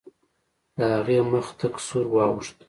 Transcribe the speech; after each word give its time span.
د 0.75 0.79
هغې 0.95 1.19
مخ 1.31 1.47
تک 1.59 1.75
سور 1.87 2.05
واوښت. 2.13 2.55